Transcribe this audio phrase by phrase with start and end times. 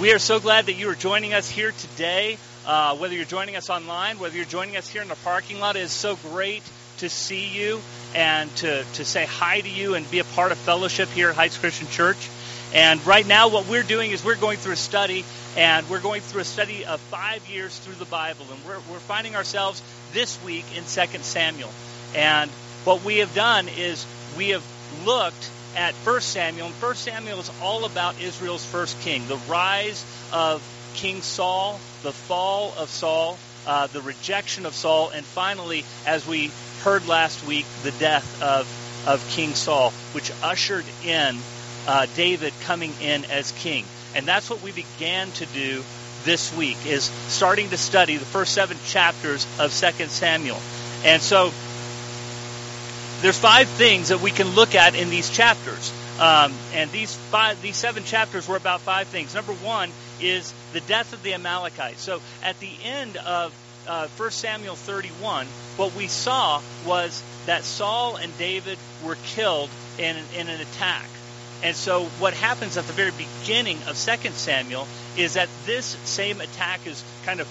[0.00, 2.38] We are so glad that you are joining us here today.
[2.66, 5.76] Uh, whether you're joining us online, whether you're joining us here in the parking lot,
[5.76, 6.62] it is so great
[6.98, 7.80] to see you
[8.14, 11.36] and to, to say hi to you and be a part of fellowship here at
[11.36, 12.30] Heights Christian Church.
[12.72, 15.26] And right now, what we're doing is we're going through a study,
[15.58, 18.46] and we're going through a study of five years through the Bible.
[18.50, 19.82] And we're, we're finding ourselves
[20.12, 21.70] this week in 2 Samuel.
[22.14, 22.50] And
[22.84, 24.06] what we have done is
[24.38, 24.64] we have
[25.04, 30.04] looked at 1 Samuel, and 1 Samuel is all about Israel's first king, the rise
[30.32, 30.62] of
[30.94, 36.50] King Saul, the fall of Saul, uh, the rejection of Saul, and finally, as we
[36.82, 38.66] heard last week, the death of,
[39.06, 41.38] of King Saul, which ushered in
[41.86, 43.84] uh, David coming in as king.
[44.14, 45.82] And that's what we began to do
[46.24, 50.60] this week, is starting to study the first seven chapters of 2 Samuel.
[51.04, 51.52] And so
[53.22, 55.92] there's five things that we can look at in these chapters.
[56.18, 59.34] Um, and these five, these seven chapters were about five things.
[59.34, 59.90] Number one
[60.20, 62.02] is the death of the Amalekites.
[62.02, 63.54] So at the end of
[63.86, 70.16] uh, 1 Samuel 31, what we saw was that Saul and David were killed in,
[70.36, 71.06] in an attack.
[71.62, 76.40] And so what happens at the very beginning of 2 Samuel is that this same
[76.40, 77.48] attack is kind of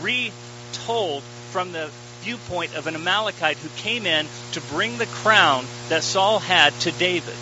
[0.00, 1.90] retold from the
[2.28, 6.90] viewpoint of an Amalekite who came in to bring the crown that Saul had to
[6.92, 7.34] David.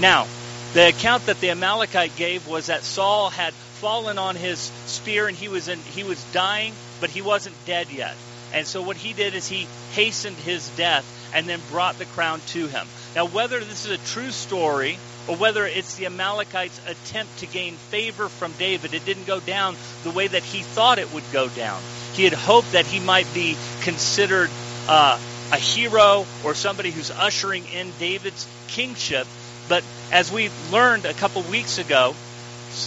[0.00, 0.26] Now,
[0.72, 5.36] the account that the Amalekite gave was that Saul had fallen on his spear and
[5.36, 8.16] he was in, he was dying, but he wasn't dead yet.
[8.56, 11.04] And so what he did is he hastened his death
[11.34, 12.86] and then brought the crown to him.
[13.14, 17.74] Now, whether this is a true story or whether it's the Amalekites' attempt to gain
[17.74, 21.50] favor from David, it didn't go down the way that he thought it would go
[21.50, 21.78] down.
[22.14, 24.48] He had hoped that he might be considered
[24.88, 25.18] uh,
[25.52, 29.26] a hero or somebody who's ushering in David's kingship.
[29.68, 32.14] But as we learned a couple weeks ago,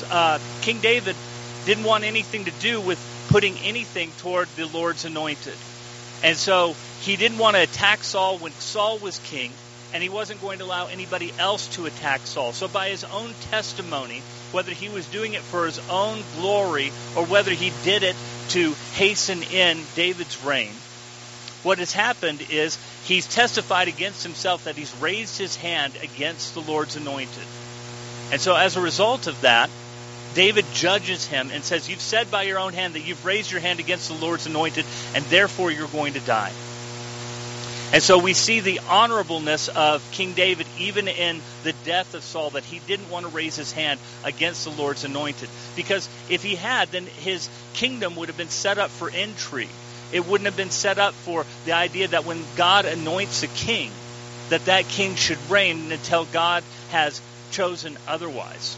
[0.09, 1.15] uh, King David
[1.65, 2.97] didn't want anything to do with
[3.29, 5.55] putting anything toward the Lord's anointed.
[6.23, 9.51] And so he didn't want to attack Saul when Saul was king,
[9.93, 12.53] and he wasn't going to allow anybody else to attack Saul.
[12.53, 17.25] So by his own testimony, whether he was doing it for his own glory or
[17.25, 18.15] whether he did it
[18.49, 20.73] to hasten in David's reign,
[21.61, 26.61] what has happened is he's testified against himself that he's raised his hand against the
[26.61, 27.43] Lord's anointed.
[28.31, 29.69] And so as a result of that,
[30.33, 33.61] David judges him and says, You've said by your own hand that you've raised your
[33.61, 34.85] hand against the Lord's anointed,
[35.15, 36.51] and therefore you're going to die.
[37.91, 42.51] And so we see the honorableness of King David even in the death of Saul,
[42.51, 45.49] that he didn't want to raise his hand against the Lord's anointed.
[45.75, 49.69] Because if he had, then his kingdom would have been set up for intrigue.
[50.11, 53.89] It wouldn't have been set up for the idea that when God anoints a king,
[54.49, 57.19] that that king should reign until God has
[57.51, 58.77] chosen otherwise.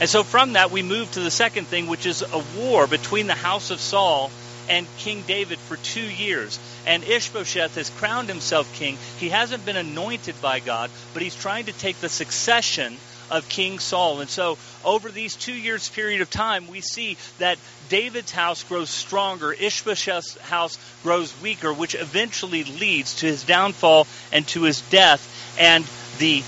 [0.00, 3.26] And so from that, we move to the second thing, which is a war between
[3.26, 4.30] the house of Saul
[4.68, 6.58] and King David for two years.
[6.86, 8.96] And Ishbosheth has crowned himself king.
[9.18, 12.96] He hasn't been anointed by God, but he's trying to take the succession
[13.30, 14.20] of King Saul.
[14.20, 18.90] And so, over these two years period of time, we see that David's house grows
[18.90, 25.56] stronger, Ishbosheth's house grows weaker, which eventually leads to his downfall and to his death.
[25.58, 25.84] And
[26.18, 26.42] the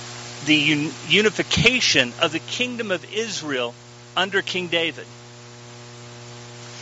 [0.46, 3.74] the unification of the kingdom of Israel
[4.16, 5.06] under King David.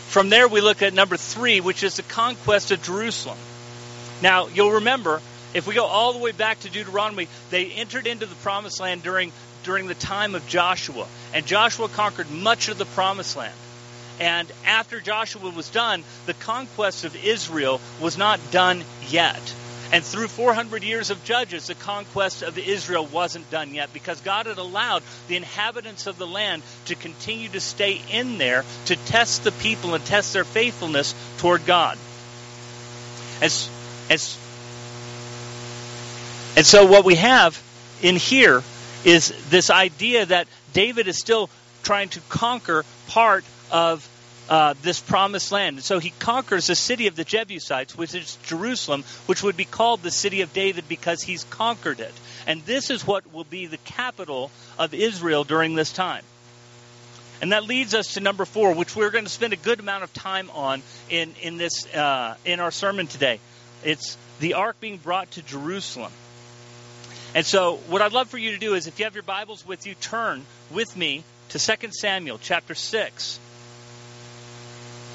[0.08, 3.38] From there, we look at number three, which is the conquest of Jerusalem.
[4.22, 5.20] Now, you'll remember,
[5.54, 9.02] if we go all the way back to Deuteronomy, they entered into the promised land
[9.02, 9.32] during,
[9.62, 11.06] during the time of Joshua.
[11.32, 13.54] And Joshua conquered much of the promised land.
[14.18, 19.54] And after Joshua was done, the conquest of Israel was not done yet.
[19.92, 24.46] And through 400 years of judges, the conquest of Israel wasn't done yet because God
[24.46, 29.42] had allowed the inhabitants of the land to continue to stay in there to test
[29.42, 31.98] the people and test their faithfulness toward God.
[33.42, 33.68] As,
[34.08, 34.38] as,
[36.56, 37.60] and so what we have
[38.00, 38.62] in here
[39.04, 41.50] is this idea that David is still
[41.82, 44.06] trying to conquer part of
[44.50, 45.76] uh, this promised land.
[45.76, 49.64] And so he conquers the city of the Jebusites, which is Jerusalem, which would be
[49.64, 52.12] called the city of David because he's conquered it.
[52.48, 56.24] And this is what will be the capital of Israel during this time.
[57.40, 60.02] And that leads us to number four, which we're going to spend a good amount
[60.02, 63.38] of time on in, in, this, uh, in our sermon today.
[63.84, 66.12] It's the ark being brought to Jerusalem.
[67.34, 69.64] And so, what I'd love for you to do is, if you have your Bibles
[69.64, 73.38] with you, turn with me to 2 Samuel chapter 6.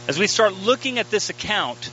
[0.08, 1.90] As we start looking at this account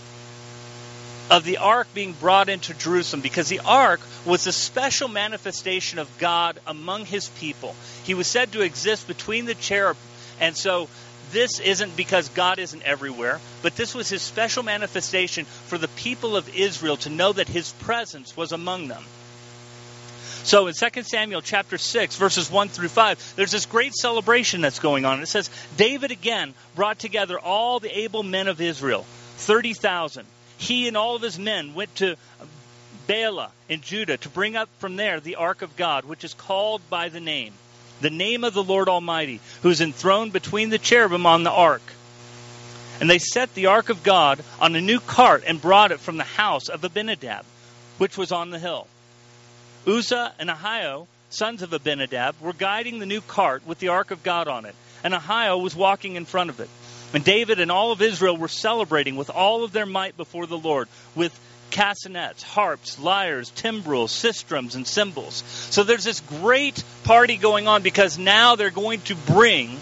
[1.31, 6.19] of the ark being brought into Jerusalem, because the ark was a special manifestation of
[6.19, 7.75] God among his people.
[8.05, 9.97] He was said to exist between the cherub
[10.41, 10.88] And so
[11.31, 16.37] this isn't because God isn't everywhere, but this was his special manifestation for the people
[16.37, 19.05] of Israel to know that his presence was among them.
[20.44, 24.81] So in 2 Samuel chapter 6, verses 1 through 5, there's this great celebration that's
[24.81, 25.21] going on.
[25.21, 29.06] It says, David again brought together all the able men of Israel,
[29.37, 30.27] 30,000.
[30.59, 32.17] He and all of his men went to
[33.06, 36.83] Baalah in Judah to bring up from there the ark of God, which is called
[36.91, 37.53] by the name,
[38.00, 41.83] the name of the Lord Almighty, who is enthroned between the cherubim on the ark.
[43.00, 46.17] And they set the ark of God on a new cart and brought it from
[46.17, 47.45] the house of Abinadab,
[47.99, 48.87] which was on the hill.
[49.87, 54.23] Uzzah and Ahio, sons of Abinadab, were guiding the new cart with the ark of
[54.23, 56.69] God on it, and Ahio was walking in front of it.
[57.14, 60.56] And David and all of Israel were celebrating with all of their might before the
[60.56, 61.38] Lord, with
[61.70, 65.43] castanets, harps, lyres, timbrels, sistrums, and cymbals.
[65.70, 69.78] So there's this great party going on because now they're going to bring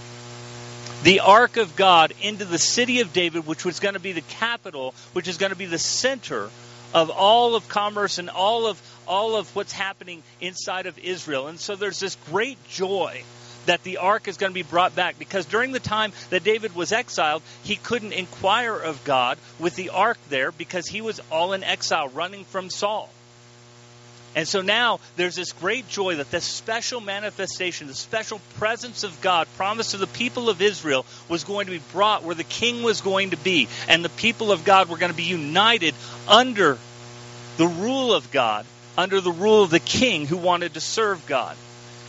[1.03, 4.21] the ark of God into the city of David, which was going to be the
[4.23, 6.49] capital, which is going to be the center
[6.93, 11.49] of all of commerce and all of all of what's happening inside of Israel.
[11.49, 13.23] And so there's this great joy
[13.67, 16.75] that the ark is going to be brought back because during the time that David
[16.75, 21.53] was exiled, he couldn't inquire of God with the ark there because he was all
[21.53, 23.11] in exile running from Saul.
[24.37, 29.21] And so now there's this great joy that this special manifestation, the special presence of
[29.21, 32.85] God promised to the people of Israel was going to be brought where the king
[32.85, 33.69] was going to be.
[33.89, 35.95] And the people of God were going to be united
[36.29, 36.79] under
[37.57, 38.67] the rule of God,
[38.97, 41.57] under the rule of the king who wanted to serve God.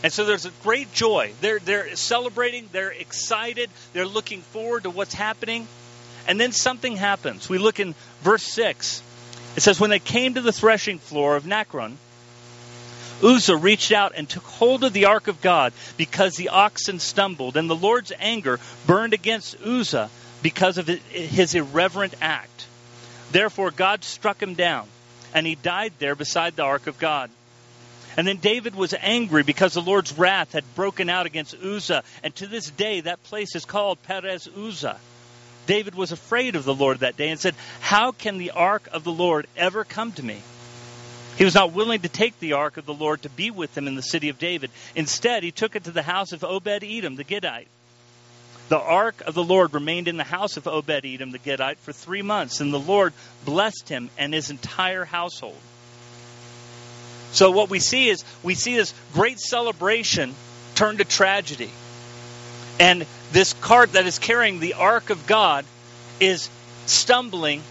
[0.02, 1.32] And so there's a great joy.
[1.40, 5.66] They're, they're celebrating, they're excited, they're looking forward to what's happening.
[6.26, 7.48] And then something happens.
[7.48, 9.02] We look in verse 6.
[9.56, 11.96] It says, When they came to the threshing floor of Nakon,
[13.22, 17.56] Uzzah reached out and took hold of the ark of God because the oxen stumbled,
[17.56, 20.10] and the Lord's anger burned against Uzzah
[20.42, 22.66] because of his irreverent act.
[23.30, 24.88] Therefore, God struck him down,
[25.34, 27.30] and he died there beside the ark of God.
[28.16, 32.34] And then David was angry because the Lord's wrath had broken out against Uzzah, and
[32.36, 34.98] to this day that place is called Perez Uzzah.
[35.66, 39.04] David was afraid of the Lord that day and said, How can the ark of
[39.04, 40.40] the Lord ever come to me?
[41.36, 43.86] He was not willing to take the ark of the Lord to be with him
[43.86, 44.70] in the city of David.
[44.94, 47.68] Instead, he took it to the house of Obed Edom the Gittite.
[48.68, 51.92] The ark of the Lord remained in the house of Obed Edom the Gittite for
[51.92, 53.12] three months, and the Lord
[53.44, 55.58] blessed him and his entire household.
[57.32, 60.34] So what we see is we see this great celebration
[60.74, 61.70] turn to tragedy.
[62.78, 65.64] And this cart that is carrying the ark of God
[66.20, 66.48] is
[66.86, 67.62] stumbling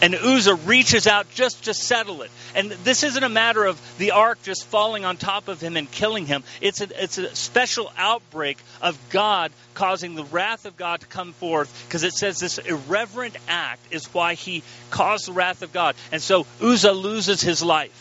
[0.00, 2.30] and Uzzah reaches out just to settle it.
[2.54, 5.90] And this isn't a matter of the ark just falling on top of him and
[5.90, 6.42] killing him.
[6.60, 11.32] It's a, it's a special outbreak of God causing the wrath of God to come
[11.32, 15.94] forth because it says this irreverent act is why he caused the wrath of God.
[16.12, 18.00] And so Uzzah loses his life.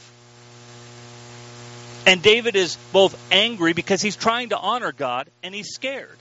[2.05, 6.17] And David is both angry because he's trying to honor God and he's scared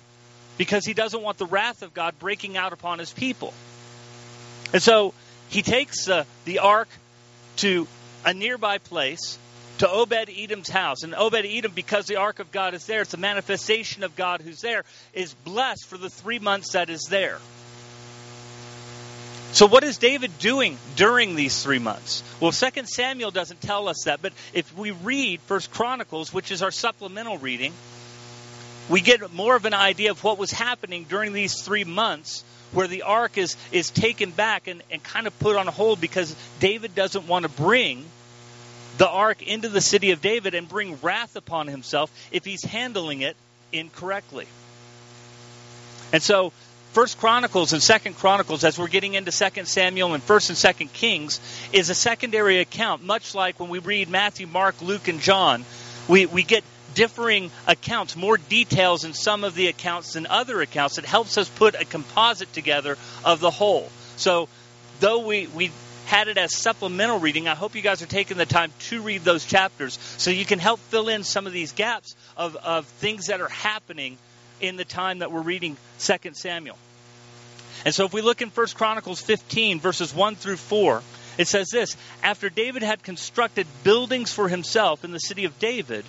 [0.58, 3.52] because he doesn't want the wrath of God breaking out upon his people.
[4.72, 5.12] And so
[5.52, 6.88] he takes uh, the ark
[7.56, 7.86] to
[8.24, 9.38] a nearby place,
[9.78, 11.02] to Obed Edom's house.
[11.02, 14.40] And Obed Edom, because the ark of God is there, it's a manifestation of God
[14.40, 17.38] who's there, is blessed for the three months that is there.
[19.52, 22.22] So, what is David doing during these three months?
[22.40, 26.62] Well, Second Samuel doesn't tell us that, but if we read First Chronicles, which is
[26.62, 27.74] our supplemental reading,
[28.92, 32.86] we get more of an idea of what was happening during these three months where
[32.86, 36.94] the ark is, is taken back and, and kind of put on hold because David
[36.94, 38.04] doesn't want to bring
[38.98, 43.22] the ark into the city of David and bring wrath upon himself if he's handling
[43.22, 43.34] it
[43.72, 44.46] incorrectly.
[46.12, 46.52] And so
[46.92, 50.92] First Chronicles and Second Chronicles, as we're getting into Second Samuel and First and Second
[50.92, 51.40] Kings,
[51.72, 55.64] is a secondary account, much like when we read Matthew, Mark, Luke, and John.
[56.08, 56.62] We, we get
[56.94, 60.98] differing accounts, more details in some of the accounts than other accounts.
[60.98, 63.90] It helps us put a composite together of the whole.
[64.16, 64.48] So,
[65.00, 65.70] though we, we
[66.06, 69.22] had it as supplemental reading, I hope you guys are taking the time to read
[69.22, 73.26] those chapters so you can help fill in some of these gaps of, of things
[73.26, 74.18] that are happening
[74.60, 76.78] in the time that we're reading 2 Samuel.
[77.84, 81.02] And so if we look in 1 Chronicles 15, verses 1 through 4,
[81.38, 86.04] it says this After David had constructed buildings for himself in the city of David,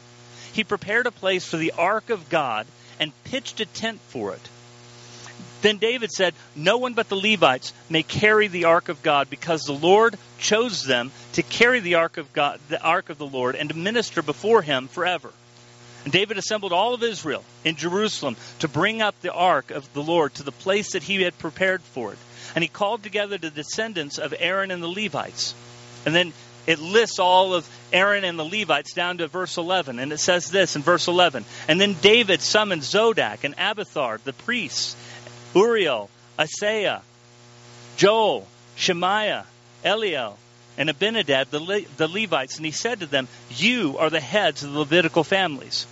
[0.53, 2.65] he prepared a place for the ark of God
[2.99, 4.49] and pitched a tent for it.
[5.61, 9.63] Then David said, No one but the Levites may carry the ark of God, because
[9.63, 13.55] the Lord chose them to carry the ark of God, the ark of the Lord,
[13.55, 15.31] and to minister before him forever.
[16.03, 20.03] And David assembled all of Israel in Jerusalem to bring up the ark of the
[20.03, 22.19] Lord to the place that he had prepared for it.
[22.55, 25.55] And he called together the descendants of Aaron and the Levites.
[26.05, 26.33] And then
[26.65, 29.99] it lists all of Aaron and the Levites down to verse 11.
[29.99, 31.45] And it says this in verse 11.
[31.67, 34.95] And then David summoned Zadok and Abiathar, the priests,
[35.53, 37.01] Uriel, Asaiah,
[37.97, 39.45] Joel, Shemaiah,
[39.83, 40.37] Eliel,
[40.77, 42.57] and Abinadab, the, Le- the Levites.
[42.57, 45.85] And he said to them, You are the heads of the Levitical families.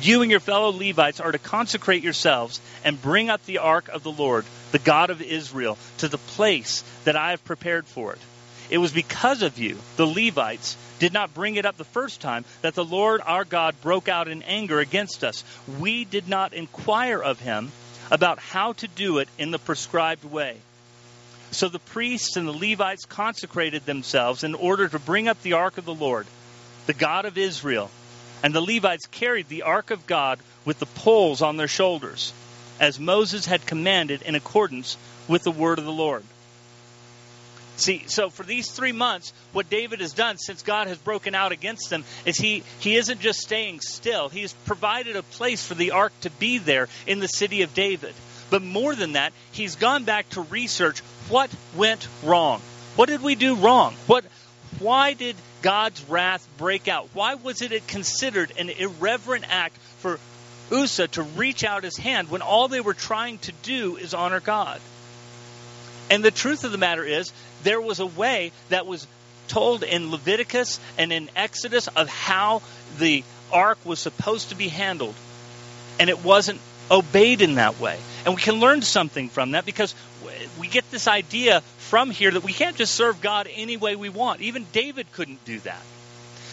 [0.00, 4.02] You and your fellow Levites are to consecrate yourselves and bring up the ark of
[4.02, 8.18] the Lord, the God of Israel, to the place that I have prepared for it.
[8.70, 12.44] It was because of you, the Levites, did not bring it up the first time
[12.62, 15.44] that the Lord our God broke out in anger against us.
[15.78, 17.72] We did not inquire of him
[18.10, 20.56] about how to do it in the prescribed way.
[21.50, 25.78] So the priests and the Levites consecrated themselves in order to bring up the ark
[25.78, 26.26] of the Lord,
[26.86, 27.90] the God of Israel.
[28.42, 32.32] And the Levites carried the ark of God with the poles on their shoulders,
[32.80, 34.96] as Moses had commanded in accordance
[35.28, 36.24] with the word of the Lord.
[37.76, 41.50] See, so for these three months, what David has done since God has broken out
[41.50, 44.28] against them is he, he isn't just staying still.
[44.28, 48.14] He's provided a place for the ark to be there in the city of David.
[48.48, 52.60] But more than that, he's gone back to research what went wrong.
[52.94, 53.96] What did we do wrong?
[54.06, 54.24] What,
[54.78, 57.08] why did God's wrath break out?
[57.12, 60.20] Why was it considered an irreverent act for
[60.70, 64.40] Uzzah to reach out his hand when all they were trying to do is honor
[64.40, 64.80] God?
[66.10, 67.32] And the truth of the matter is,
[67.64, 69.06] there was a way that was
[69.48, 72.62] told in Leviticus and in Exodus of how
[72.98, 75.14] the ark was supposed to be handled.
[75.98, 77.98] And it wasn't obeyed in that way.
[78.24, 79.94] And we can learn something from that because
[80.58, 84.08] we get this idea from here that we can't just serve God any way we
[84.08, 84.40] want.
[84.40, 85.82] Even David couldn't do that.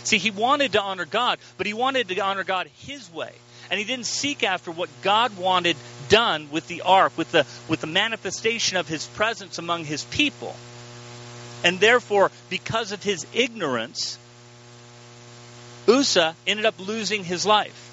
[0.03, 3.31] See, he wanted to honor God, but he wanted to honor God his way.
[3.69, 5.77] And he didn't seek after what God wanted
[6.09, 10.55] done with the ark, with the, with the manifestation of his presence among his people.
[11.63, 14.17] And therefore, because of his ignorance,
[15.87, 17.87] Uzzah ended up losing his life.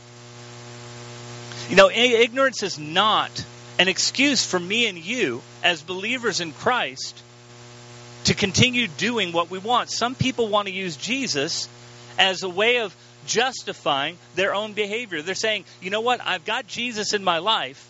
[1.70, 3.30] You know, ignorance is not
[3.78, 7.22] an excuse for me and you as believers in Christ
[8.25, 9.90] to continue doing what we want.
[9.90, 11.68] Some people want to use Jesus
[12.18, 12.94] as a way of
[13.26, 15.22] justifying their own behavior.
[15.22, 17.88] They're saying, you know what, I've got Jesus in my life.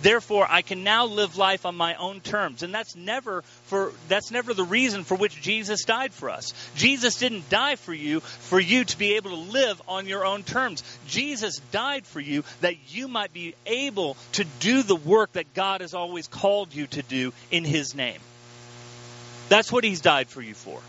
[0.00, 2.62] Therefore, I can now live life on my own terms.
[2.62, 6.54] And that's never for that's never the reason for which Jesus died for us.
[6.76, 10.44] Jesus didn't die for you for you to be able to live on your own
[10.44, 10.84] terms.
[11.08, 15.80] Jesus died for you that you might be able to do the work that God
[15.80, 18.20] has always called you to do in his name.
[19.48, 20.80] That's what he's died for you for.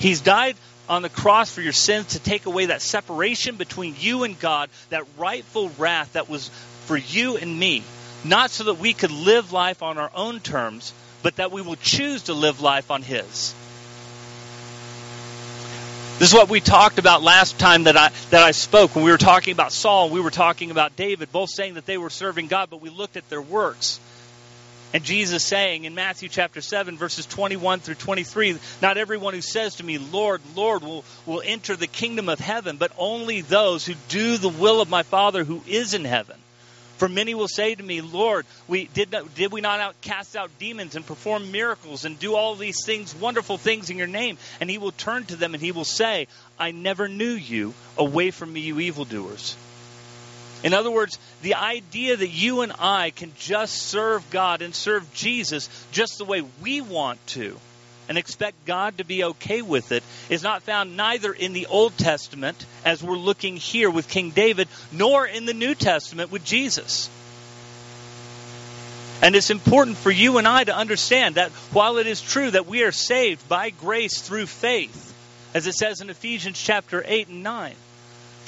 [0.00, 0.56] He's died
[0.88, 4.68] on the cross for your sins to take away that separation between you and God,
[4.90, 6.48] that rightful wrath that was
[6.86, 7.82] for you and me
[8.24, 11.76] not so that we could live life on our own terms, but that we will
[11.76, 13.54] choose to live life on His.
[16.18, 19.12] This is what we talked about last time that I that I spoke when we
[19.12, 22.10] were talking about Saul, and we were talking about David, both saying that they were
[22.10, 24.00] serving God, but we looked at their works.
[24.92, 29.76] And Jesus saying in Matthew chapter 7, verses 21 through 23, Not everyone who says
[29.76, 33.94] to me, Lord, Lord, will, will enter the kingdom of heaven, but only those who
[34.08, 36.36] do the will of my Father who is in heaven.
[36.98, 40.34] For many will say to me, Lord, we did not, did we not out, cast
[40.34, 44.36] out demons and perform miracles and do all these things, wonderful things in your name?
[44.60, 46.26] And he will turn to them and he will say,
[46.58, 47.72] I never knew you.
[47.96, 49.56] Away from me, you evildoers.
[50.64, 55.14] In other words, the idea that you and I can just serve God and serve
[55.14, 57.56] Jesus just the way we want to
[58.08, 61.96] and expect God to be okay with it is not found neither in the Old
[61.96, 67.10] Testament, as we're looking here with King David, nor in the New Testament with Jesus.
[69.20, 72.66] And it's important for you and I to understand that while it is true that
[72.66, 75.04] we are saved by grace through faith,
[75.54, 77.74] as it says in Ephesians chapter 8 and 9,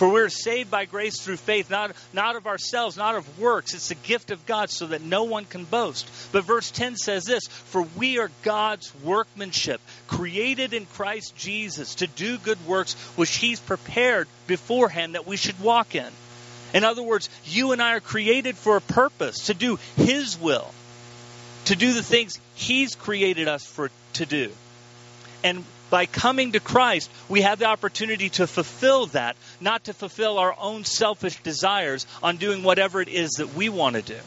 [0.00, 3.74] for we're saved by grace through faith, not, not of ourselves, not of works.
[3.74, 6.10] It's the gift of God so that no one can boast.
[6.32, 9.78] But verse 10 says this For we are God's workmanship,
[10.08, 15.60] created in Christ Jesus to do good works which He's prepared beforehand that we should
[15.60, 16.10] walk in.
[16.72, 20.72] In other words, you and I are created for a purpose, to do His will,
[21.66, 24.50] to do the things He's created us for to do.
[25.44, 30.38] And by coming to Christ, we have the opportunity to fulfill that, not to fulfill
[30.38, 34.18] our own selfish desires on doing whatever it is that we want to do.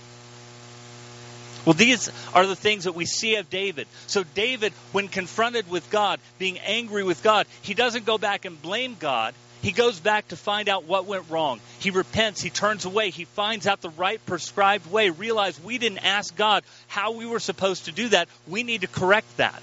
[1.66, 3.88] Well, these are the things that we see of David.
[4.08, 8.62] So, David, when confronted with God, being angry with God, he doesn't go back and
[8.62, 9.34] blame God.
[9.62, 11.62] he goes back to find out what went wrong.
[11.80, 16.06] He repents, he turns away, he finds out the right prescribed way, realize we didn't
[16.06, 18.28] ask God how we were supposed to do that.
[18.46, 19.62] We need to correct that.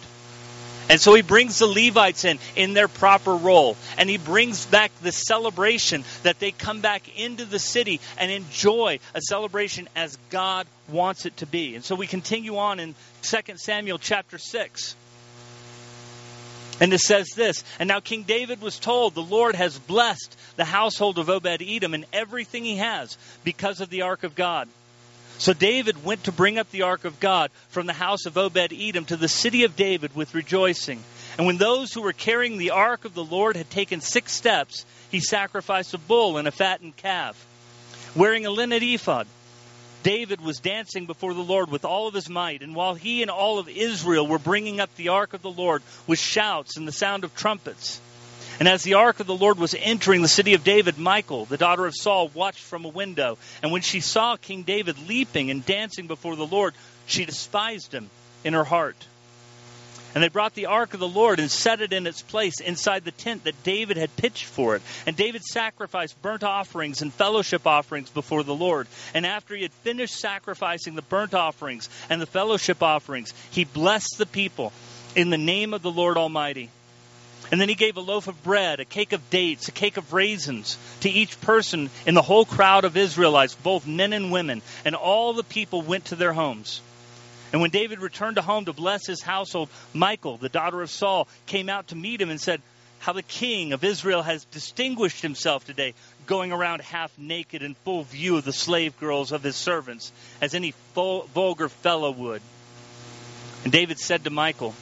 [0.90, 3.76] And so he brings the Levites in in their proper role.
[3.97, 8.99] And he brings back the celebration that they come back into the city and enjoy
[9.14, 11.76] a celebration as God wants it to be.
[11.76, 14.97] And so we continue on in 2 Samuel chapter 6.
[16.80, 20.64] And it says this And now King David was told, The Lord has blessed the
[20.64, 24.68] household of Obed Edom and everything he has because of the ark of God.
[25.40, 28.75] So David went to bring up the ark of God from the house of Obed
[28.75, 31.02] Edom to the city of David with rejoicing.
[31.38, 34.85] And when those who were carrying the ark of the Lord had taken six steps,
[35.11, 37.42] he sacrificed a bull and a fattened calf,
[38.14, 39.26] wearing a linen ephod.
[40.02, 43.30] David was dancing before the Lord with all of his might, and while he and
[43.30, 46.92] all of Israel were bringing up the ark of the Lord with shouts and the
[46.92, 47.99] sound of trumpets.
[48.60, 51.56] And as the ark of the Lord was entering the city of David, Michal, the
[51.56, 53.38] daughter of Saul, watched from a window.
[53.62, 56.74] And when she saw King David leaping and dancing before the Lord,
[57.06, 58.10] she despised him
[58.44, 58.96] in her heart.
[60.14, 63.04] And they brought the ark of the Lord and set it in its place inside
[63.04, 64.82] the tent that David had pitched for it.
[65.06, 68.88] And David sacrificed burnt offerings and fellowship offerings before the Lord.
[69.14, 74.16] And after he had finished sacrificing the burnt offerings and the fellowship offerings, he blessed
[74.18, 74.72] the people
[75.16, 76.68] in the name of the Lord Almighty.
[77.50, 80.12] And then he gave a loaf of bread, a cake of dates, a cake of
[80.12, 84.62] raisins to each person in the whole crowd of Israelites, both men and women.
[84.85, 86.80] And all the people went to their homes.
[87.52, 91.26] And when David returned to home to bless his household, Michal, the daughter of Saul,
[91.47, 92.62] came out to meet him and said,
[93.00, 95.95] How the king of Israel has distinguished himself today,
[96.26, 100.54] going around half naked in full view of the slave girls of his servants, as
[100.54, 102.42] any vulgar fellow would.
[103.64, 104.73] And David said to Michal,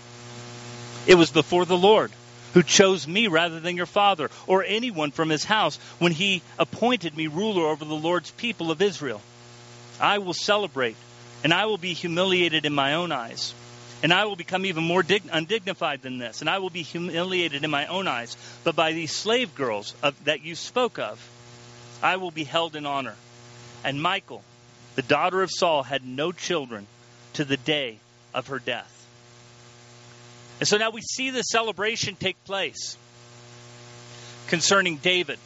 [1.06, 2.12] It was before the Lord
[2.54, 7.16] who chose me rather than your father or anyone from his house when he appointed
[7.16, 9.20] me ruler over the Lord's people of Israel.
[10.00, 10.96] I will celebrate
[11.44, 13.54] and I will be humiliated in my own eyes.
[14.02, 17.64] And I will become even more dig- undignified than this, and I will be humiliated
[17.64, 18.36] in my own eyes.
[18.62, 21.20] But by these slave girls of, that you spoke of,
[22.00, 23.16] I will be held in honor.
[23.82, 24.44] And Michal,
[24.94, 26.86] the daughter of Saul, had no children
[27.34, 27.98] to the day
[28.32, 28.97] of her death.
[30.58, 32.96] And so now we see the celebration take place
[34.48, 35.38] concerning David.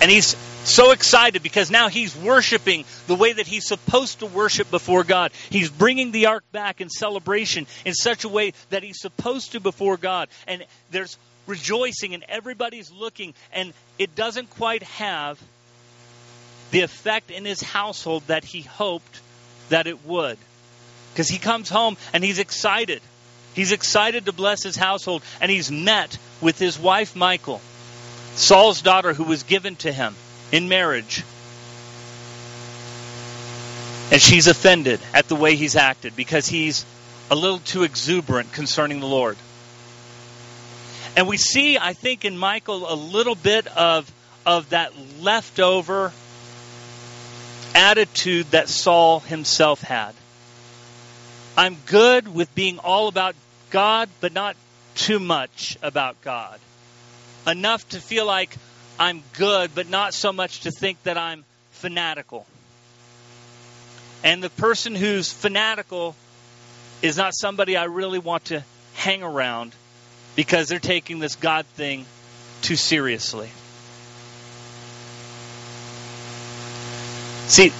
[0.00, 4.70] And he's so excited because now he's worshiping the way that he's supposed to worship
[4.70, 5.32] before God.
[5.48, 9.60] He's bringing the ark back in celebration in such a way that he's supposed to
[9.60, 10.28] before God.
[10.46, 11.16] And there's
[11.46, 15.40] rejoicing and everybody's looking, and it doesn't quite have
[16.72, 19.20] the effect in his household that he hoped
[19.68, 20.38] that it would.
[21.16, 23.00] Because he comes home and he's excited.
[23.54, 27.62] He's excited to bless his household, and he's met with his wife, Michal,
[28.34, 30.14] Saul's daughter, who was given to him
[30.52, 31.24] in marriage.
[34.12, 36.84] And she's offended at the way he's acted because he's
[37.30, 39.38] a little too exuberant concerning the Lord.
[41.16, 44.12] And we see, I think, in Michal a little bit of,
[44.44, 46.12] of that leftover
[47.74, 50.12] attitude that Saul himself had.
[51.56, 53.34] I'm good with being all about
[53.70, 54.56] God, but not
[54.94, 56.60] too much about God.
[57.46, 58.54] Enough to feel like
[58.98, 62.46] I'm good, but not so much to think that I'm fanatical.
[64.22, 66.14] And the person who's fanatical
[67.02, 68.64] is not somebody I really want to
[68.94, 69.72] hang around
[70.34, 72.04] because they're taking this God thing
[72.62, 73.50] too seriously.
[77.46, 77.72] See,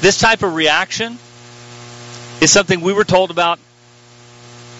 [0.00, 1.18] this type of reaction
[2.40, 3.58] is something we were told about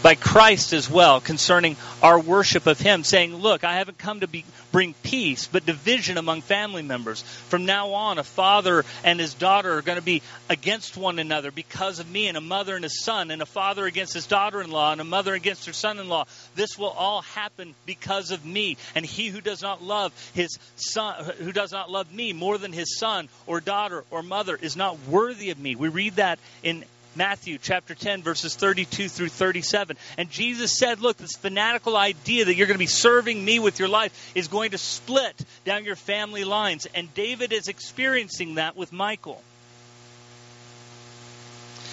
[0.01, 4.29] by Christ as well concerning our worship of Him, saying, Look, I haven't come to
[4.29, 7.23] be, bring peace, but division among family members.
[7.49, 11.51] From now on, a father and his daughter are going to be against one another
[11.51, 14.62] because of me, and a mother and a son, and a father against his daughter
[14.62, 16.27] in law, and a mother against her son in law.
[16.55, 18.77] This will all happen because of me.
[18.94, 22.73] And he who does not love his son, who does not love me more than
[22.73, 25.75] his son or daughter or mother, is not worthy of me.
[25.75, 26.85] We read that in
[27.16, 29.97] Matthew chapter 10, verses 32 through 37.
[30.16, 33.79] And Jesus said, Look, this fanatical idea that you're going to be serving me with
[33.79, 36.87] your life is going to split down your family lines.
[36.94, 39.42] And David is experiencing that with Michal.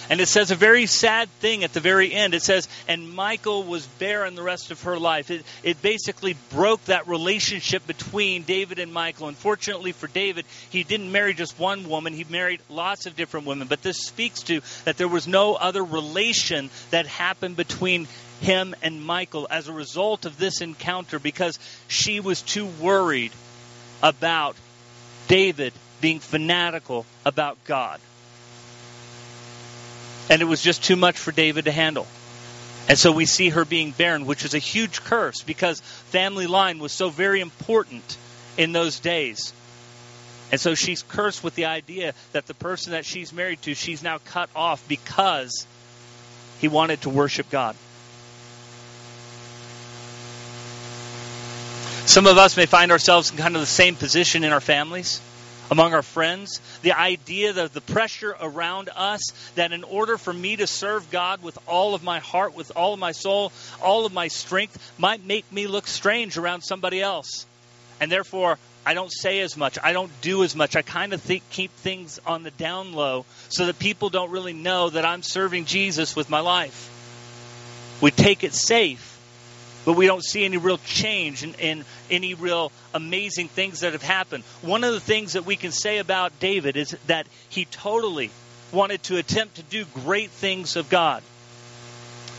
[0.08, 2.34] And it says a very sad thing at the very end.
[2.34, 5.30] It says, and Michal was barren the rest of her life.
[5.30, 9.28] It, it basically broke that relationship between David and Michal.
[9.28, 13.66] Unfortunately for David, he didn't marry just one woman, he married lots of different women.
[13.68, 18.06] But this speaks to that there was no other relation that happened between
[18.40, 23.32] him and Michal as a result of this encounter because she was too worried
[24.02, 24.56] about
[25.26, 28.00] David being fanatical about God.
[30.28, 32.06] And it was just too much for David to handle.
[32.88, 36.78] And so we see her being barren, which is a huge curse because family line
[36.78, 38.16] was so very important
[38.56, 39.52] in those days.
[40.52, 44.02] And so she's cursed with the idea that the person that she's married to, she's
[44.02, 45.66] now cut off because
[46.60, 47.74] he wanted to worship God.
[52.06, 55.20] Some of us may find ourselves in kind of the same position in our families
[55.70, 60.56] among our friends, the idea that the pressure around us that in order for me
[60.56, 63.52] to serve God with all of my heart, with all of my soul,
[63.82, 67.46] all of my strength, might make me look strange around somebody else.
[68.00, 69.78] And therefore, I don't say as much.
[69.82, 70.76] I don't do as much.
[70.76, 74.90] I kind of keep things on the down low so that people don't really know
[74.90, 76.92] that I'm serving Jesus with my life.
[78.00, 79.15] We take it safe
[79.86, 84.42] but we don't see any real change and, any real amazing things that have happened.
[84.60, 88.30] One of the things that we can say about David is that he totally
[88.72, 91.22] wanted to attempt to do great things of God.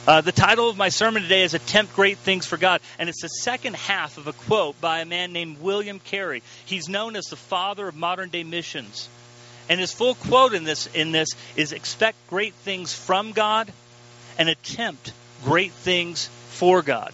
[0.06, 3.22] Uh, the title of my sermon today is Attempt Great Things for God, and it's
[3.22, 6.44] the second half of a quote by a man named William Carey.
[6.66, 9.08] He's known as the father of modern day missions.
[9.70, 13.72] And his full quote in this, in this is expect great things from God
[14.38, 17.14] and attempt great things for God.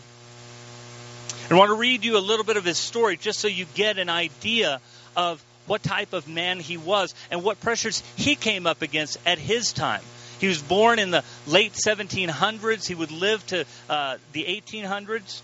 [1.49, 3.97] I want to read you a little bit of his story just so you get
[3.97, 4.79] an idea
[5.15, 9.37] of what type of man he was and what pressures he came up against at
[9.37, 10.01] his time.
[10.39, 12.87] He was born in the late 1700s.
[12.87, 15.41] He would live to uh, the 1800s.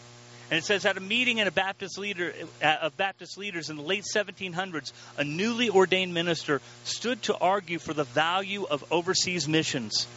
[0.52, 3.76] And it says at a meeting in a Baptist leader uh, of Baptist leaders in
[3.76, 9.48] the late 1700s, a newly ordained minister stood to argue for the value of overseas
[9.48, 10.08] missions.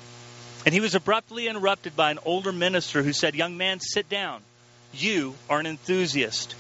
[0.64, 4.42] And he was abruptly interrupted by an older minister who said, "Young man, sit down.
[4.92, 6.55] You are an enthusiast.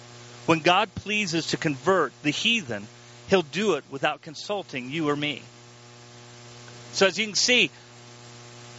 [0.46, 2.86] When God pleases to convert the heathen,
[3.28, 5.42] he'll do it without consulting you or me.
[6.92, 7.70] So, as you can see,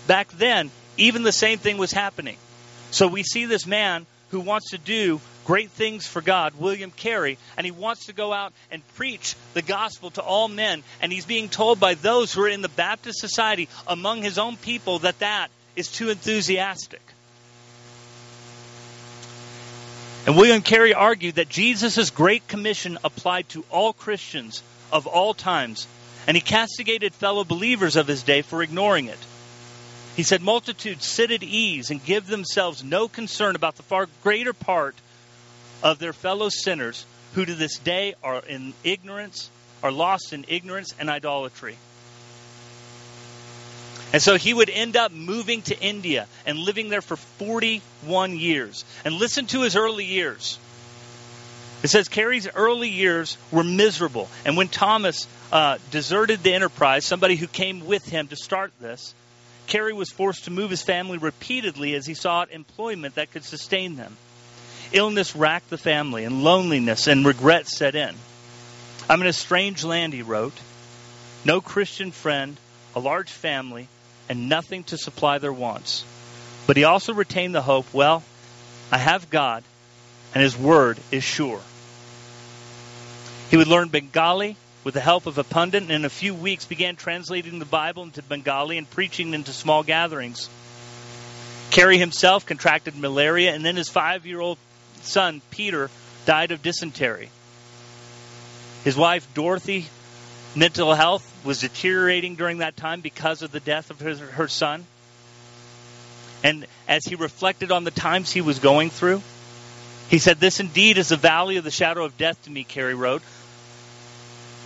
[0.08, 2.38] back then, even the same thing was happening.
[2.92, 7.38] So, we see this man who wants to do great things for God, William Carey,
[7.58, 10.84] and he wants to go out and preach the gospel to all men.
[11.02, 14.58] And he's being told by those who are in the Baptist society among his own
[14.58, 17.02] people that that is too enthusiastic.
[20.26, 25.86] And William Carey argued that Jesus' great commission applied to all Christians of all times,
[26.28, 29.20] and he castigated fellow believers of his day for ignoring it.
[30.16, 34.54] He said, Multitudes sit at ease and give themselves no concern about the far greater
[34.54, 34.96] part
[35.82, 39.50] of their fellow sinners who to this day are in ignorance,
[39.82, 41.78] are lost in ignorance and idolatry.
[44.14, 48.86] And so he would end up moving to India and living there for 41 years.
[49.04, 50.60] And listen to his early years.
[51.82, 54.30] It says Carey's early years were miserable.
[54.46, 59.16] And when Thomas uh, deserted the enterprise, somebody who came with him to start this,
[59.66, 63.96] Carey was forced to move his family repeatedly as he sought employment that could sustain
[63.96, 64.16] them.
[64.92, 68.14] Illness racked the family, and loneliness and regret set in.
[69.10, 70.54] I'm in a strange land, he wrote.
[71.44, 72.56] No Christian friend,
[72.96, 73.88] a large family,
[74.30, 76.06] and nothing to supply their wants.
[76.68, 78.24] But he also retained the hope well,
[78.92, 79.64] I have God,
[80.34, 81.62] and his word is sure.
[83.50, 86.66] He would learn Bengali with the help of a pundit, and in a few weeks
[86.66, 90.50] began translating the Bible into Bengali and preaching into small gatherings.
[91.72, 94.58] Carey himself contracted malaria, and then his five year old
[95.02, 95.90] son, Peter,
[96.26, 97.30] died of dysentery.
[98.84, 99.88] His wife, Dorothy,
[100.56, 104.86] mental health was deteriorating during that time because of the death of his, her son.
[106.44, 109.22] And as he reflected on the times he was going through,
[110.10, 112.96] he said, This indeed is the valley of the shadow of death to me, Carey
[112.96, 113.22] wrote.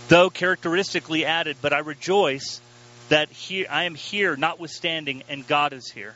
[0.08, 2.60] Though characteristically added, but I rejoice
[3.08, 6.14] that here, I am here notwithstanding, and God is here.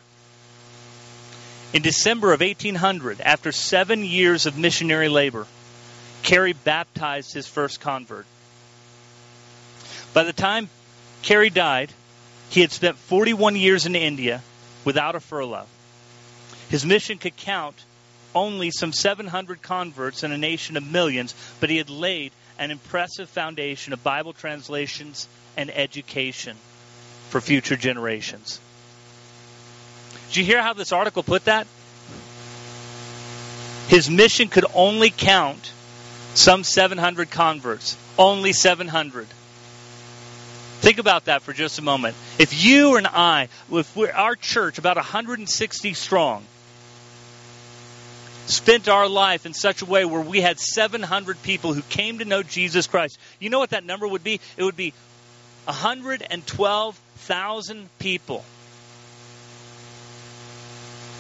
[1.73, 5.47] In December of 1800, after seven years of missionary labor,
[6.23, 8.27] Carey baptized his first convert.
[10.15, 10.69] By the time
[11.23, 11.93] Carey died,
[12.51, 14.43] he had spent 41 years in India
[14.85, 15.67] without a furlough.
[16.69, 17.77] His mission could count
[18.35, 23.29] only some 700 converts in a nation of millions, but he had laid an impressive
[23.29, 26.57] foundation of Bible translations and education.
[27.31, 28.61] for future generations.
[30.29, 31.67] Did you hear how this article put that?
[33.89, 35.73] His mission could only count
[36.35, 37.97] some 700 converts.
[38.19, 39.27] Only 700.
[40.83, 42.17] Think about that for just a moment.
[42.41, 46.45] If you and I, if our church, about 160 strong,
[48.47, 52.25] spent our life in such a way where we had 700 people who came to
[52.25, 54.41] know Jesus Christ, you know what that number would be?
[54.57, 54.93] It would be
[55.67, 58.45] 112,000 people.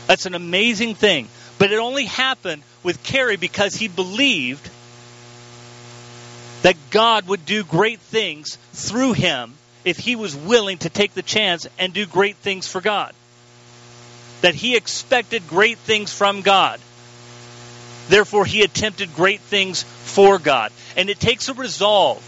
[0.09, 1.29] That's an amazing thing.
[1.59, 4.69] But it only happened with Carey because he believed
[6.63, 11.23] that God would do great things through him if he was willing to take the
[11.23, 13.13] chance and do great things for God.
[14.41, 16.81] That he expected great things from God.
[18.09, 20.73] Therefore, he attempted great things for God.
[20.97, 22.23] And it takes a resolve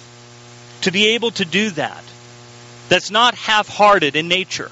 [0.82, 2.02] to be able to do that.
[2.88, 4.70] That's not half hearted in nature.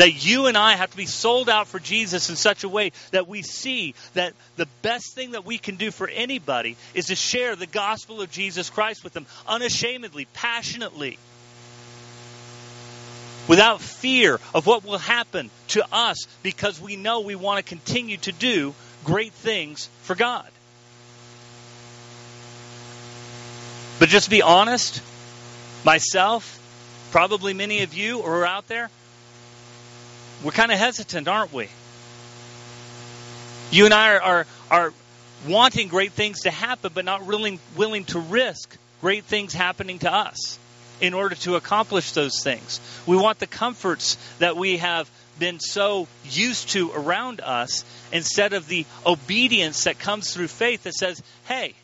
[0.00, 2.92] That you and I have to be sold out for Jesus in such a way
[3.10, 7.14] that we see that the best thing that we can do for anybody is to
[7.14, 11.18] share the gospel of Jesus Christ with them unashamedly, passionately,
[13.46, 18.16] without fear of what will happen to us because we know we want to continue
[18.16, 20.48] to do great things for God.
[23.98, 25.02] But just be honest,
[25.84, 26.58] myself,
[27.10, 28.88] probably many of you who are out there,
[30.42, 31.68] we're kind of hesitant, aren't we?
[33.70, 34.92] You and I are, are, are
[35.46, 40.12] wanting great things to happen, but not willing, willing to risk great things happening to
[40.12, 40.58] us
[41.00, 42.80] in order to accomplish those things.
[43.06, 48.68] We want the comforts that we have been so used to around us instead of
[48.68, 51.74] the obedience that comes through faith that says, hey,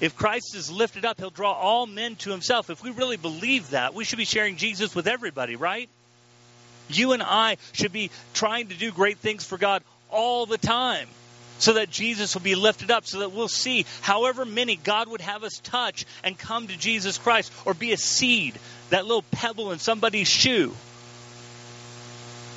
[0.00, 2.70] if Christ is lifted up, he'll draw all men to himself.
[2.70, 5.88] If we really believe that, we should be sharing Jesus with everybody, right?
[6.90, 11.08] You and I should be trying to do great things for God all the time
[11.60, 15.20] so that Jesus will be lifted up, so that we'll see however many God would
[15.20, 18.54] have us touch and come to Jesus Christ, or be a seed,
[18.88, 20.74] that little pebble in somebody's shoe.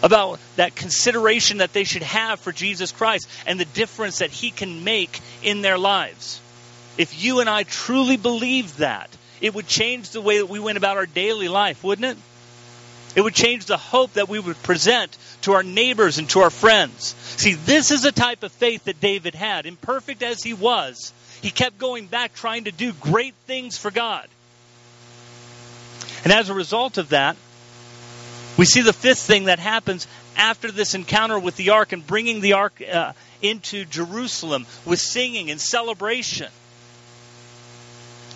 [0.02, 4.52] About that consideration that they should have for Jesus Christ and the difference that He
[4.52, 6.41] can make in their lives.
[6.98, 9.10] If you and I truly believed that,
[9.41, 12.17] it would change the way that we went about our daily life, wouldn't it?
[13.15, 16.49] It would change the hope that we would present to our neighbors and to our
[16.49, 17.15] friends.
[17.38, 19.65] See, this is a type of faith that David had.
[19.65, 24.28] Imperfect as he was, he kept going back trying to do great things for God.
[26.23, 27.36] And as a result of that,
[28.58, 32.41] we see the fifth thing that happens after this encounter with the ark and bringing
[32.41, 36.49] the ark uh, into Jerusalem with singing and celebration.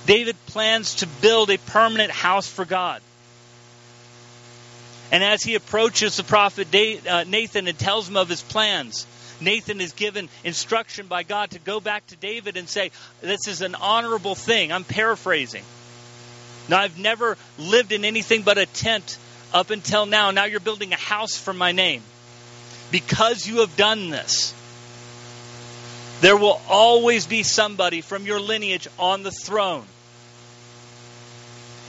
[0.05, 3.01] David plans to build a permanent house for God.
[5.11, 6.67] And as he approaches the prophet
[7.07, 9.07] uh, Nathan and tells him of his plans,
[9.39, 12.91] Nathan is given instruction by God to go back to David and say,
[13.21, 14.71] This is an honorable thing.
[14.71, 15.63] I'm paraphrasing.
[16.69, 19.17] Now, I've never lived in anything but a tent
[19.53, 20.31] up until now.
[20.31, 22.01] Now you're building a house for my name.
[22.91, 24.53] Because you have done this,
[26.21, 29.85] there will always be somebody from your lineage on the throne.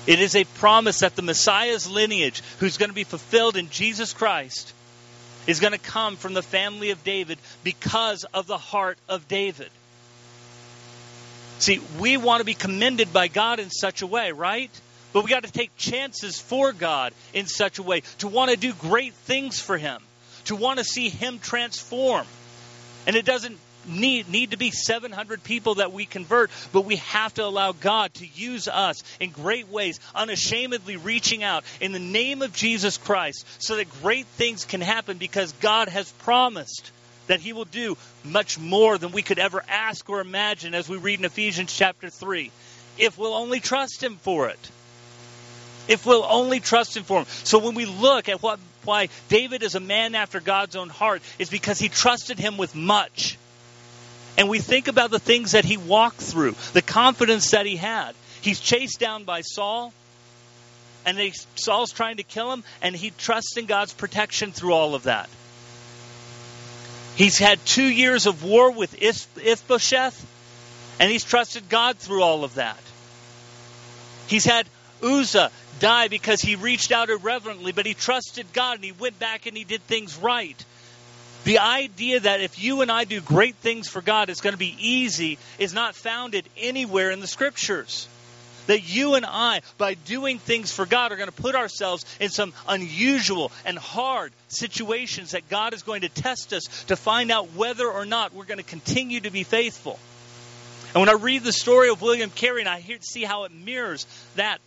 [0.09, 4.15] It is a promise that the Messiah's lineage, who's going to be fulfilled in Jesus
[4.15, 4.73] Christ,
[5.47, 9.69] is going to come from the family of David because of the heart of David.
[11.59, 14.71] See, we want to be commended by God in such a way, right?
[15.13, 18.57] But we got to take chances for God in such a way to want to
[18.57, 20.01] do great things for Him,
[20.47, 22.27] to want to see Him transform.
[23.07, 27.35] And it doesn't need, need to be 700 people that we convert, but we have
[27.35, 32.43] to allow God to use us in great ways, unashamedly reaching out in the name
[32.43, 36.91] of Jesus Christ so that great things can happen because God has promised
[37.27, 40.97] that he will do much more than we could ever ask or imagine as we
[40.97, 42.51] read in Ephesians chapter 3
[42.99, 44.71] if we'll only trust him for it.
[45.87, 47.27] If we'll only trust him for him.
[47.45, 51.23] So when we look at what why David is a man after God's own heart
[51.39, 53.37] is because he trusted him with much
[54.39, 58.15] and we think about the things that he walked through, the confidence that he had.
[58.41, 59.93] He's chased down by Saul,
[61.05, 64.95] and they, Saul's trying to kill him, and he trusts in God's protection through all
[64.95, 65.29] of that.
[67.17, 70.25] He's had two years of war with Ishbosheth,
[71.01, 72.79] and he's trusted God through all of that.
[74.29, 74.69] He's had
[75.03, 79.47] Uzzah die because he reached out irreverently, but he trusted God and he went back
[79.47, 80.65] and he did things right.
[81.49, 84.59] The idea that if you and I do great things for God, it's going to
[84.59, 88.07] be easy is not founded anywhere in the scriptures.
[88.67, 92.29] that you and I, by doing things for God, are going to put ourselves in
[92.29, 97.55] some unusual and hard situations that God is going to test us to find out
[97.55, 99.99] whether or not we're going to continue to be faithful.
[100.93, 103.53] And when I read the story of William Carey and I hear, see how it
[103.53, 104.05] mirrors
[104.37, 104.61] that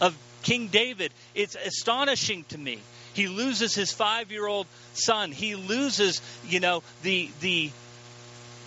[0.00, 2.78] of King David, it's astonishing to me.
[3.14, 5.32] He loses his five-year-old son.
[5.32, 7.70] He loses, you know, the the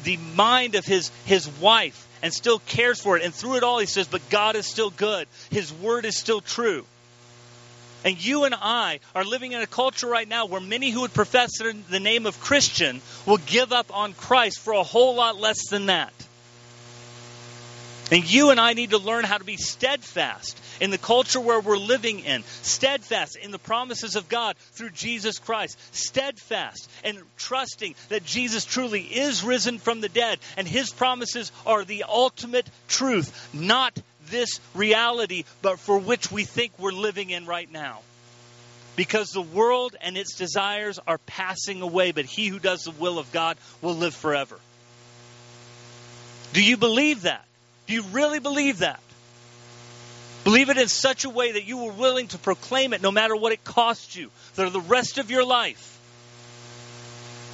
[0.04, 3.24] the mind of his his wife and still cares for it.
[3.24, 5.28] And through it all, he says, "But God is still good.
[5.50, 6.86] His word is still true."
[8.04, 11.14] And you and I are living in a culture right now where many who would
[11.14, 15.70] profess the name of Christian will give up on Christ for a whole lot less
[15.70, 16.14] than that.
[18.12, 21.60] And you and I need to learn how to be steadfast in the culture where
[21.60, 27.96] we're living in, steadfast in the promises of God through Jesus Christ, steadfast and trusting
[28.10, 33.50] that Jesus truly is risen from the dead and his promises are the ultimate truth,
[33.54, 38.02] not this reality, but for which we think we're living in right now.
[38.96, 43.18] Because the world and its desires are passing away, but he who does the will
[43.18, 44.60] of God will live forever.
[46.54, 47.46] Do you believe that?
[47.88, 49.00] Do you really believe that?
[50.44, 53.36] Believe it in such a way that you were willing to proclaim it no matter
[53.36, 56.00] what it costs you for the rest of your life.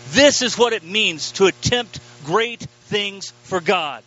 [0.09, 4.03] This is what it means to attempt great things for God.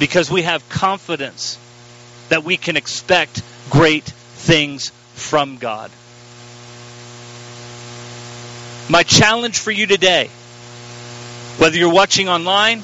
[0.00, 1.56] Because we have confidence
[2.30, 5.90] that we can expect great things from God.
[8.88, 10.28] My challenge for you today,
[11.58, 12.82] whether you're watching online,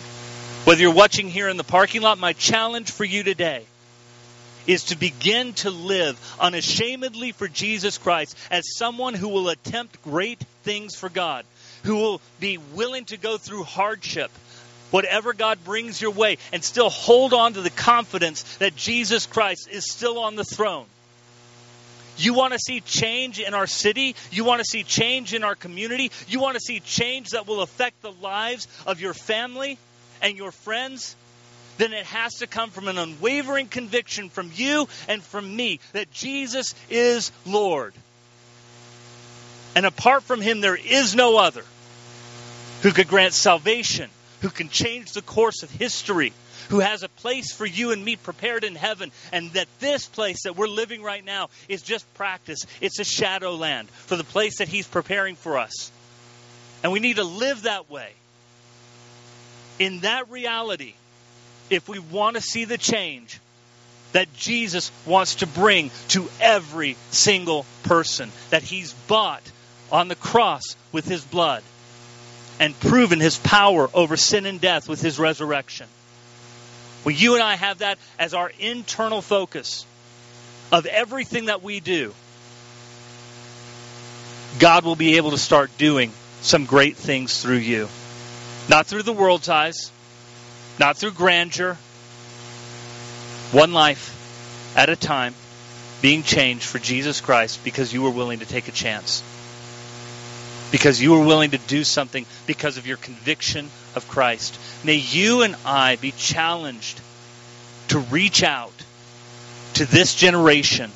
[0.68, 3.64] whether you're watching here in the parking lot, my challenge for you today
[4.66, 10.38] is to begin to live unashamedly for Jesus Christ as someone who will attempt great
[10.64, 11.46] things for God,
[11.84, 14.30] who will be willing to go through hardship,
[14.90, 19.70] whatever God brings your way, and still hold on to the confidence that Jesus Christ
[19.70, 20.84] is still on the throne.
[22.18, 24.16] You want to see change in our city?
[24.30, 26.12] You want to see change in our community?
[26.26, 29.78] You want to see change that will affect the lives of your family?
[30.22, 31.16] And your friends,
[31.78, 36.12] then it has to come from an unwavering conviction from you and from me that
[36.12, 37.94] Jesus is Lord.
[39.74, 41.64] And apart from him, there is no other
[42.82, 44.10] who could grant salvation,
[44.42, 46.32] who can change the course of history,
[46.68, 50.42] who has a place for you and me prepared in heaven, and that this place
[50.42, 52.66] that we're living right now is just practice.
[52.80, 55.90] It's a shadow land for the place that he's preparing for us.
[56.82, 58.12] And we need to live that way
[59.78, 60.94] in that reality,
[61.70, 63.40] if we want to see the change
[64.12, 69.42] that Jesus wants to bring to every single person, that he's bought
[69.92, 71.62] on the cross with his blood
[72.58, 75.86] and proven his power over sin and death with his resurrection.
[77.04, 79.86] When you and I have that as our internal focus
[80.72, 82.12] of everything that we do,
[84.58, 87.88] God will be able to start doing some great things through you.
[88.68, 89.90] Not through the world's eyes,
[90.78, 91.76] not through grandeur.
[93.52, 94.14] One life
[94.76, 95.34] at a time
[96.02, 99.22] being changed for Jesus Christ because you were willing to take a chance.
[100.70, 104.58] Because you were willing to do something because of your conviction of Christ.
[104.84, 107.00] May you and I be challenged
[107.88, 108.74] to reach out
[109.74, 110.92] to this generation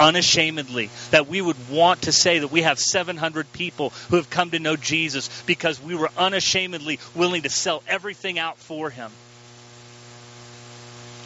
[0.00, 4.50] unashamedly, that we would want to say that we have 700 people who have come
[4.50, 9.12] to know Jesus because we were unashamedly willing to sell everything out for him.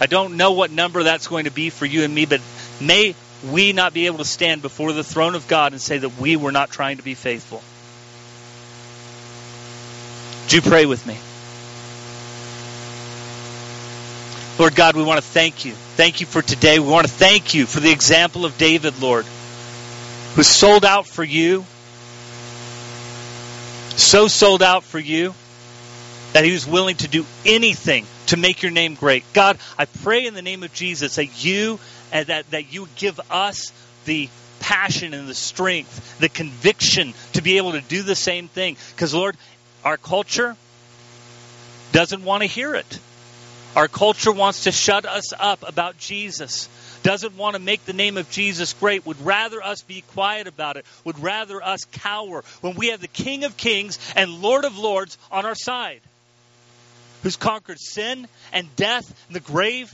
[0.00, 2.40] I don't know what number that's going to be for you and me, but
[2.80, 3.14] may
[3.50, 6.36] we not be able to stand before the throne of God and say that we
[6.36, 7.62] were not trying to be faithful.
[10.48, 11.16] Do you pray with me?
[14.56, 15.72] Lord God, we want to thank you.
[15.72, 16.78] Thank you for today.
[16.78, 19.24] We want to thank you for the example of David, Lord,
[20.36, 21.64] who sold out for you,
[23.96, 25.34] so sold out for you
[26.34, 29.24] that he was willing to do anything to make your name great.
[29.32, 31.80] God, I pray in the name of Jesus that you
[32.12, 33.72] and uh, that, that you give us
[34.04, 34.28] the
[34.60, 38.76] passion and the strength, the conviction to be able to do the same thing.
[38.94, 39.36] Because Lord,
[39.84, 40.56] our culture
[41.90, 42.98] doesn't want to hear it.
[43.76, 46.68] Our culture wants to shut us up about Jesus,
[47.02, 50.76] doesn't want to make the name of Jesus great, would rather us be quiet about
[50.76, 54.78] it, would rather us cower when we have the King of Kings and Lord of
[54.78, 56.00] Lords on our side,
[57.22, 59.92] who's conquered sin and death and the grave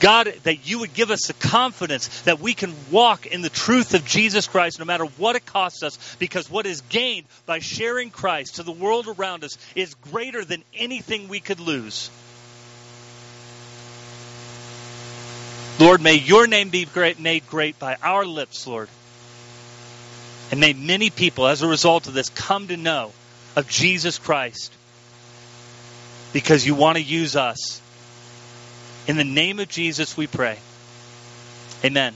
[0.00, 3.94] God, that you would give us the confidence that we can walk in the truth
[3.94, 8.10] of Jesus Christ no matter what it costs us, because what is gained by sharing
[8.10, 12.10] Christ to the world around us is greater than anything we could lose.
[15.78, 18.88] Lord, may your name be great, made great by our lips, Lord.
[20.50, 23.12] And may many people, as a result of this, come to know
[23.56, 24.72] of Jesus Christ
[26.32, 27.80] because you want to use us
[29.06, 30.58] in the name of Jesus, we pray.
[31.84, 32.14] Amen.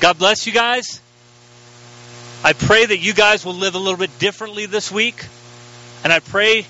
[0.00, 1.00] God bless you guys.
[2.42, 5.24] I pray that you guys will live a little bit differently this week.
[6.04, 6.66] And I pray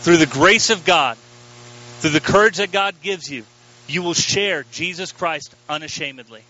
[0.00, 1.16] through the grace of God,
[2.00, 3.44] through the courage that God gives you,
[3.86, 6.42] you will share Jesus Christ unashamedly.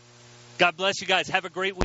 [0.58, 1.28] God bless you guys.
[1.28, 1.80] Have a great week.